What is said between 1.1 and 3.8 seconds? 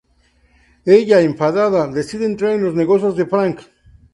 enfadada, decide entrar en los negocios de Frank.